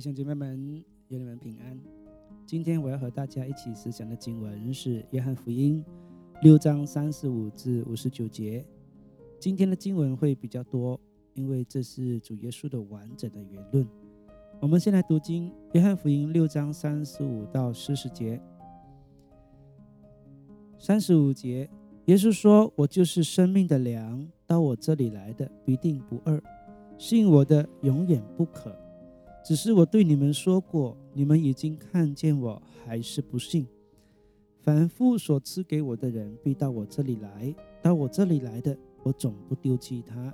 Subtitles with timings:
[0.00, 1.78] 弟兄姐妹们，愿你们平安。
[2.46, 5.84] 今天我要和大家一起思想的经文是《约翰福音》
[6.40, 8.64] 六章三十五至五十九节。
[9.38, 10.98] 今天的经文会比较多，
[11.34, 13.86] 因为这是主耶稣的完整的言论。
[14.58, 18.40] 我们先来读经《约翰福音》六章三十五到四十节。
[20.78, 21.68] 三十五节，
[22.06, 26.42] 耶稣说：“我就是生命的粮，到我这里来的必定不饿，
[26.96, 28.74] 信我的永远不渴。”
[29.44, 33.66] 只是我对你们说过，你们已经看见我，还是不信。
[34.62, 40.32] 凡父所赐给我的人，必到我这里来；到我这里来的，我总不丢弃他。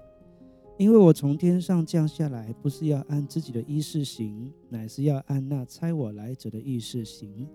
[0.77, 7.49] 因为我从天上降下来，不是要按自己的意思行，乃是要按那差我来者的意思行。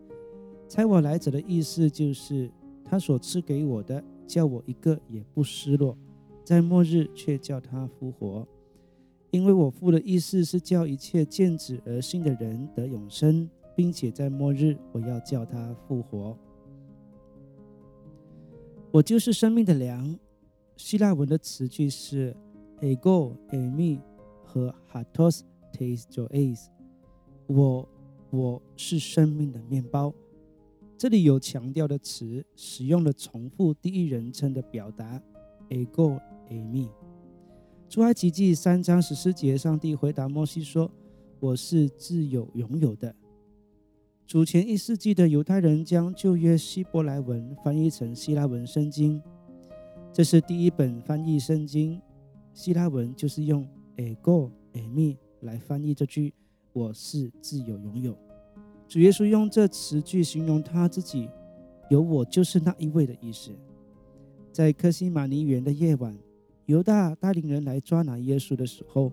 [0.68, 2.50] 差我来者的意思就是，
[2.84, 5.96] 他所赐给我的，叫我一个也不失落，
[6.44, 8.48] 在末日却叫他复活。
[9.32, 16.38] 因为我父的意思是叫一切见子而信的人得永生，并且在末日我要叫他复活。
[18.92, 20.20] 我就是生命的粮。
[20.76, 22.36] 希腊文的词句是
[22.82, 24.00] ego emi
[24.44, 26.66] 和 hatos tes joes。
[27.48, 27.88] 我
[28.32, 30.14] 我是生命的面包。
[30.98, 35.22] 这里有强调的词，使用了重复第一人称的表达
[35.70, 36.90] ego emi。
[37.92, 40.90] 出埃及记三章十四节，上帝回答摩西说
[41.42, 43.14] ：“我是自有拥有的。”
[44.26, 49.22] 主前一世纪的犹太人将旧约希伯来文翻译成希腊文圣经，
[50.14, 52.02] 这是第一本翻译圣经。
[52.54, 56.34] 希腊文就是用 “ego emi” 来翻译这句
[56.72, 58.18] “我是自有拥有”。
[58.88, 61.28] 主耶稣用这词句形容他自己，
[61.90, 63.52] 有“我就是那一位”的意思。
[64.50, 66.18] 在克西马尼园的夜晚。
[66.72, 69.12] 犹大带领人来抓拿耶稣的时候，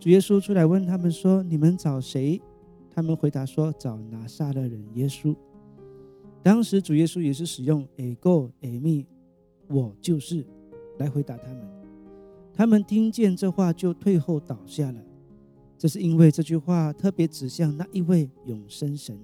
[0.00, 2.40] 主耶稣出来问他们说：“你们找谁？”
[2.90, 5.36] 他们回答说：“找拿撒勒人耶稣。”
[6.42, 9.04] 当时主耶稣也是使用 “ego emi”，
[9.68, 10.44] 我就是
[10.98, 11.68] 来回答他们。
[12.54, 15.00] 他们听见这话就退后倒下了。
[15.76, 19.16] 这是因为这句话特别指向那一位永生神。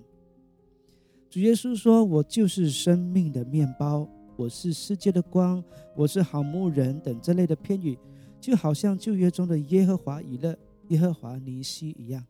[1.30, 5.62] 主耶稣说：“我就是生命的面包。”我是世界的光，
[5.94, 7.96] 我是好牧人等这类的片语，
[8.40, 10.56] 就好像旧约中的耶和华以勒、
[10.88, 12.24] 耶和华尼西一样，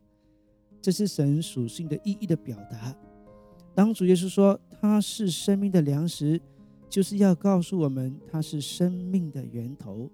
[0.83, 2.95] 这是神属性的意义的表达。
[3.75, 6.39] 当主耶稣说他是生命的粮食，
[6.91, 10.11] 就是要告诉我们他是生命的源头，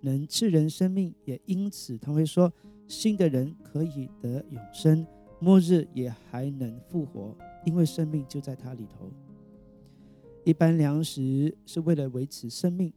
[0.00, 2.50] 能赐人生命，也因此他会说
[2.88, 5.06] 信的人可以得永生，
[5.40, 9.12] 末日也还能复活，因为生命就在他里头。
[10.44, 12.92] 一般粮食是为了维持生命，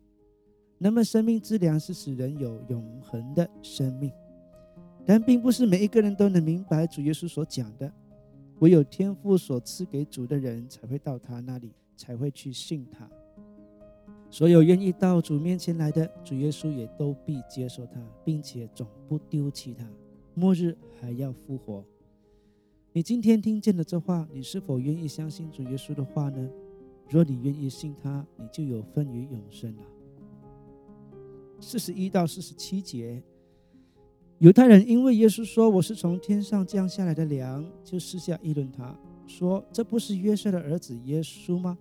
[0.77, 4.11] 那么生命之粮是使人有永恒的生命。
[5.05, 7.89] 但并不是每一个人都能明白主耶稣所讲的，
[8.59, 13.09] 唯有天父所赐给主的人才会到他那里，才会去信他。
[14.29, 19.87] 所有愿意到主面前来的，主耶稣也都必接受他，并且总不丢弃他。
[20.33, 21.81] 末日还要复活。
[22.91, 26.49] 你今天听见了这话，你是否愿意相信主耶稣的话呢？
[27.09, 29.83] 若你愿意信他，你就有分于永生了。
[31.59, 33.23] 四十一到四十七节，
[34.39, 38.95] 犹太人因为耶稣说我是从天上降下来的粮，就私下议论他，
[39.25, 41.77] 说：“这不是约瑟的儿子耶稣吗？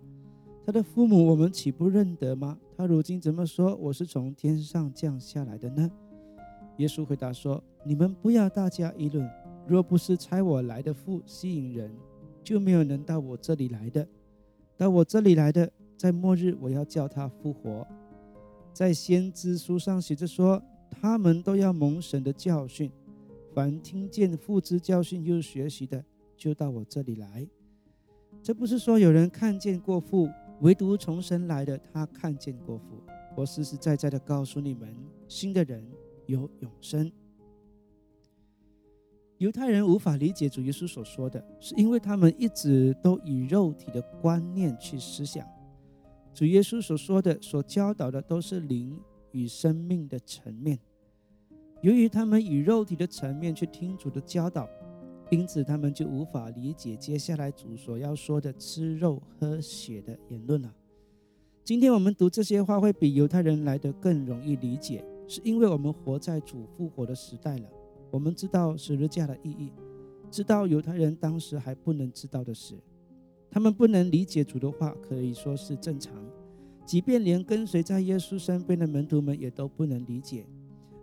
[0.65, 2.57] 他的父母我们岂不认得吗？
[2.75, 5.91] 他如今怎么说我是从天上降下来的呢？”
[6.77, 9.29] 耶稣回答说：“你们不要大家议论。
[9.67, 11.91] 若不是差我来的父吸引人，
[12.43, 14.07] 就没有能到我这里来的。”
[14.77, 17.85] 到我这里来的，在末日我要叫他复活。
[18.71, 20.61] 在先知书上写着说，
[20.91, 22.91] 他们都要蒙神的教训。
[23.55, 26.05] 凡听见父之教训又学习的，
[26.37, 27.47] 就到我这里来。
[28.43, 30.29] 这不是说有人看见过父，
[30.61, 33.01] 唯独从神来的，他看见过父。
[33.35, 34.95] 我实实在在的告诉你们，
[35.27, 35.83] 新的人
[36.27, 37.11] 有永生。
[39.37, 45.47] 犹太人无法理解主耶稣所说的，是因为他们一直都以肉体的观念去思想。
[46.33, 48.99] 主耶稣所说的、所教导的都是灵
[49.31, 50.79] 与生命的层面。
[51.81, 54.67] 由于他们以肉体的层面去听主的教导，
[55.29, 60.73] 因此他们就无法理解接下来主所要说的吃肉喝血的言论了。
[61.63, 67.69] 今天我们读这些话会比犹太人来的更容易理解，是因为我们活在主复活的时代了。
[68.11, 69.71] 我们知道十字架的意义，
[70.29, 72.75] 知道犹太人当时还不能知道的事，
[73.49, 76.13] 他们不能理解主的话，可以说是正常。
[76.85, 80.45] 即便连跟随在耶稣身边的门徒们也都不能理解，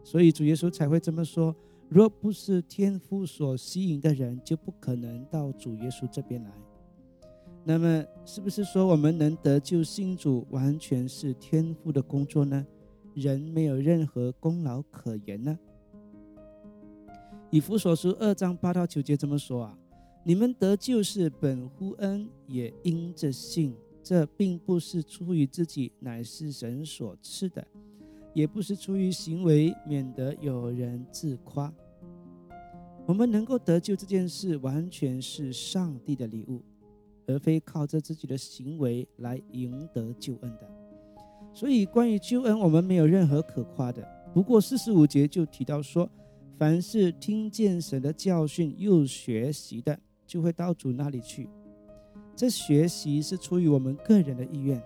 [0.02, 1.54] 所以主耶稣才会这么说：
[1.88, 6.50] 若不是天父所吸引的人，就不可能到主耶稣这边来。
[7.64, 12.66] 那么，是不是说我们能得救信主，完全是天父的工作呢？
[13.14, 15.58] 人没有任何功劳可言呢？
[17.54, 19.78] 以弗所书二章八到九节这么说啊？
[20.24, 23.72] 你们得救是本乎恩，也因着信。
[24.02, 27.62] 这并不是出于自己，乃是神所赐的；
[28.32, 31.72] 也不是出于行为，免得有人自夸。
[33.06, 36.60] 我们能够得救这件事，完全是上帝的礼物，
[37.28, 40.68] 而非靠着自己的行为来赢得救恩的。
[41.54, 44.04] 所以，关于救恩，我们没有任何可夸的。
[44.34, 46.10] 不过，四十五节就提到说，
[46.56, 51.48] 凡是听见神的教训又学习的，就会到主那里去。
[52.36, 54.82] 这学习是出于我们个人的意愿，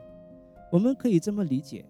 [0.73, 1.85] 我们可以这么理解：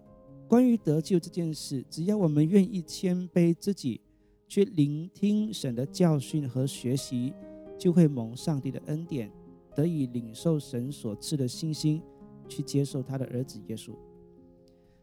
[0.47, 4.01] 关于得救这件事，只要我们愿意谦卑自己，
[4.47, 7.33] 去聆听神的教训和学习，
[7.77, 9.31] 就会蒙上帝的恩典，
[9.75, 12.01] 得以领受神所赐的信心，
[12.47, 13.91] 去接受他的儿子耶稣。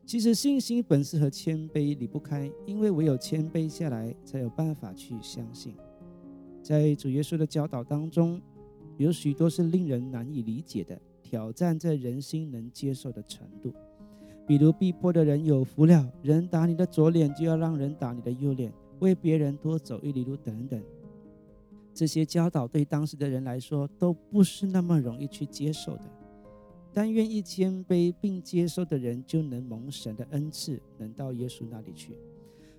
[0.07, 5.75] 其实信心本是和谦卑离不开，因为唯有谦卑下来，才有办法去相信。
[6.63, 8.41] 在主耶稣的教导当中。
[8.99, 13.71] 有许多是令人难以理解的挑战，在人心能接受的程度。
[14.47, 20.83] 比如逼迫的人有福了，人打你的左脸就要让人打你的右脸，为别人多走一里路等等。
[21.93, 26.05] 这些教导对当时的人来说都不是那么容易去接受的。
[26.97, 32.17] 但愿意谦卑并接受的人，就能蒙神的恩赐，能到耶稣那里去。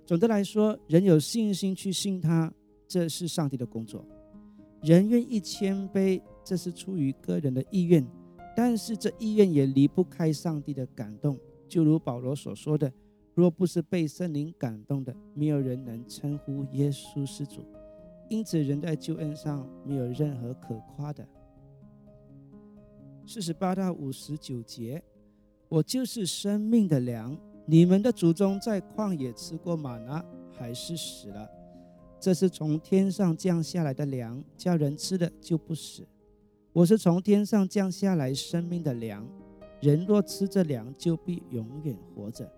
[0.07, 2.51] 总的来说，人有信心去信他，
[2.87, 4.03] 这是上帝的工作。
[4.81, 8.03] 人愿意谦卑，这是出于个人的意愿，
[8.55, 11.37] 但是这意愿也离不开上帝的感动。
[11.69, 12.91] 就如保罗所说的
[13.35, 17.63] ：“若不是被圣灵感动的，没有人能称呼耶稣是主。”
[18.31, 21.23] 因此，人在救恩上没有任何可夸的。
[23.27, 25.03] 四十八到五十九节
[25.67, 31.45] ：“我就是生命的粮，你们的祖宗在旷野吃过马拿，还是死了。”
[32.21, 36.07] 这是从天上降下来的粮，叫人吃的就不死。
[36.71, 39.27] 我是从天上降下来生命的粮，
[39.81, 42.49] 人若吃这粮，就必永远活着。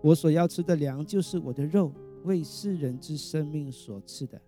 [0.00, 4.40] 我所要吃的粮，就是我的肉，为世人之生命所吃的。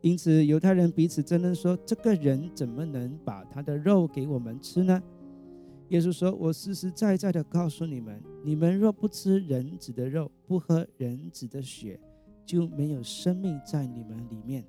[0.00, 5.02] 因此，犹太人彼此争论说：“这个人怎么能把他的肉给我们吃呢？”
[5.90, 11.98] 耶稣说：“我实实在在的告诉你们，你们若不吃人子的肉，不喝人子的血，
[12.46, 14.64] 就没有生命在你们里面。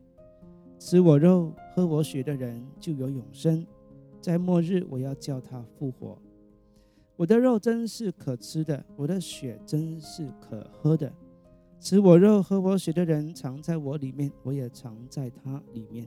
[0.79, 3.67] 吃我肉、喝我血的人就有永生，
[4.21, 6.17] 在末日我要叫他复活。
[7.17, 11.13] 我的肉真是可吃的，我的血真是可喝的。
[11.79, 16.05] 吃我肉、喝我血的人藏在我里面，我也藏在他里面。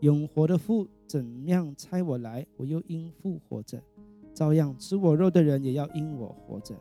[0.00, 3.80] 永活的父怎样差我来，我又因父活着，
[4.34, 6.74] 照样吃我肉的人也要因我活着。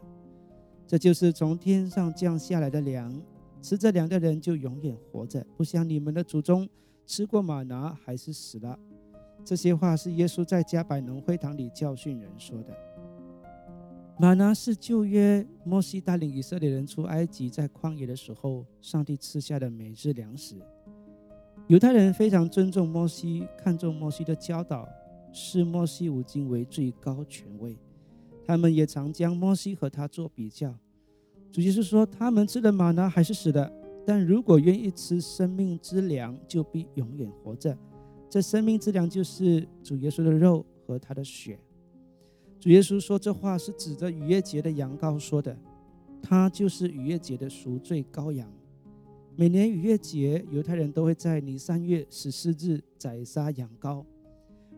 [0.88, 3.22] 这就是从天上降下来的粮。
[3.62, 6.68] 吃这粮的人就永远活着，不像你们的祖宗
[7.06, 8.78] 吃过玛拿还是死了。
[9.44, 12.76] 这些话是耶稣在加百农会堂里教训人说的。
[14.18, 20.56] 玛拿是旧约摩西带领以色列人出埃及在旷野的时候，上帝赐下的每日粮食。
[21.68, 24.88] 犹太人非常尊重摩西，看重摩西的教导，
[25.34, 27.78] 视摩西五经为最高权威。
[28.46, 30.74] 他们也常将摩西和他做比较。
[31.52, 33.70] 主耶稣说：“他们吃的玛拿还是死的，
[34.06, 37.78] 但如果愿意吃生命之粮，就必永远活着。
[38.30, 41.60] 这生命之粮就是主耶稣的肉和他的血。”
[42.66, 45.56] 主耶稣说这话是指着逾越节的羊羔说的，
[46.20, 48.52] 他就是逾越节的赎罪羔羊。
[49.36, 54.04] 每年逾越节，犹太人都会在尼三月十四日宰杀羊羔，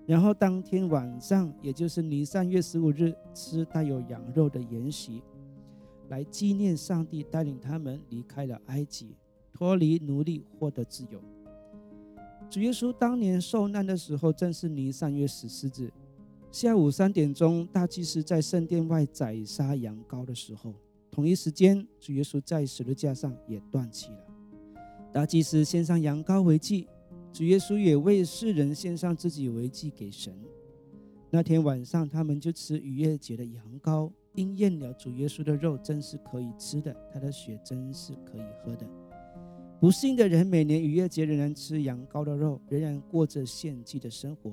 [0.06, 5.24] 然后当天晚上，也就是尼三月十五日，吃带有羊肉的筵席。
[6.10, 9.16] 来纪念上帝带领他们离开了埃及，
[9.54, 11.22] 脱离奴隶，获得自由。
[12.50, 15.90] 主耶稣当年受难的时候，正是尼三月十四日
[16.52, 20.74] 下午三点钟，大祭司在圣殿外宰杀羊羔的时候，
[21.12, 24.18] 同一时间，主耶稣在十字架上也断气了。
[25.14, 26.88] 大祭司献上羊羔为祭，
[27.32, 30.34] 主耶稣也为世人献上自己为祭给神。
[31.30, 34.12] 那天晚上，他们就吃逾越节的羊羔。
[34.34, 38.88] 因验了主耶稣的肉真是可以吃的，他的血真是可以喝的。
[39.80, 44.52] 不信的人每年逾越节仍然吃羊羔的肉，仍然过着献祭的生活；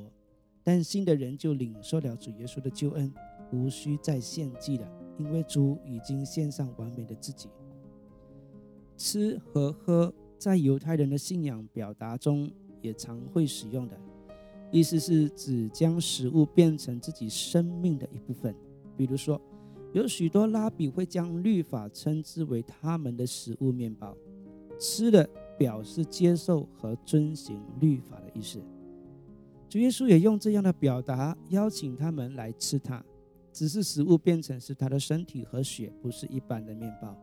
[0.65, 3.13] 但信的人就领受了主耶稣的救恩，
[3.53, 7.49] 无需再献祭了，因为主已经献上完美的自己。
[8.97, 14.01] 吃和喝在犹太人的信仰表达中也常会使用的，
[14.71, 18.55] 意思是指将食物变成自己生命的一部分。
[18.97, 19.41] 比如说，
[19.93, 24.17] 有许多拉比会将律法称之为他们的食物面包，
[24.79, 25.29] 吃的
[25.59, 28.61] 表示接受和遵行律法的意思。
[29.75, 33.05] 主耶稣也用这样的表达邀请他们来吃它，
[33.53, 37.19] 只是食物变成是他的身体和血，不是一般的面包。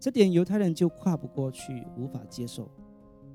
[0.00, 2.68] 这点犹太人就跨不过去，无法接受。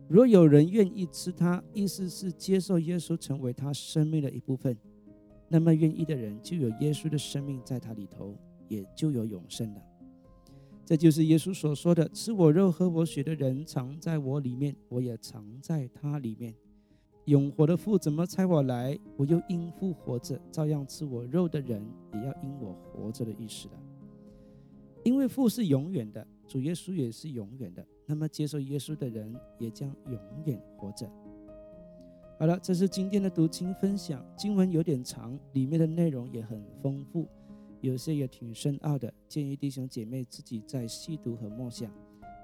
[0.10, 4.78] 若有人愿意吃它，意思是接受耶稣成为他生命的一部分，
[5.48, 8.36] 那么愿意的人就有耶稣的生命在他里头，
[8.68, 9.82] 也就有永生了。
[10.84, 16.54] 这就是耶稣所说的：“吃我肉、喝我血的人，藏在我里面，我也藏在他里面。
[17.26, 23.74] 永活的父怎么差我来，我又因父活着，照样吃我肉的人，也要因我活着的意思了。
[25.04, 31.10] 因为父是永远的。”主耶稣也是永远的，那么接受耶稣的人也将永远活着。
[32.38, 37.28] 好了，这是今天的读经分享，经文有点长，里面的内容也很丰富，
[37.82, 41.92] 有些也挺深奥的，建议弟兄姐妹自己在细读和默想，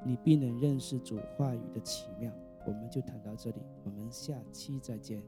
[0.04, 2.34] 你必能认识主话语的奇妙。
[2.66, 5.24] 我们就谈到这里，我们下期再见。